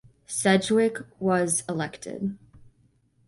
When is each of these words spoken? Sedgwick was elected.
Sedgwick 0.25 0.97
was 1.19 1.61
elected. 1.69 2.35